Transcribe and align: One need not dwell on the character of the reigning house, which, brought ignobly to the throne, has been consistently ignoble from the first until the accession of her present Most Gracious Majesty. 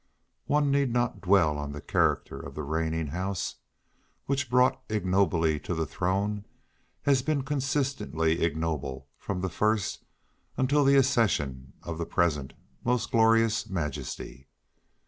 One 0.47 0.71
need 0.71 0.91
not 0.91 1.21
dwell 1.21 1.59
on 1.59 1.73
the 1.73 1.79
character 1.79 2.39
of 2.39 2.55
the 2.55 2.63
reigning 2.63 3.05
house, 3.09 3.57
which, 4.25 4.49
brought 4.49 4.81
ignobly 4.89 5.59
to 5.59 5.75
the 5.75 5.85
throne, 5.85 6.43
has 7.03 7.21
been 7.21 7.43
consistently 7.43 8.41
ignoble 8.41 9.09
from 9.15 9.41
the 9.41 9.47
first 9.47 10.03
until 10.57 10.83
the 10.83 10.95
accession 10.95 11.73
of 11.83 11.99
her 11.99 12.05
present 12.05 12.53
Most 12.83 13.11
Gracious 13.11 13.69
Majesty. 13.69 14.47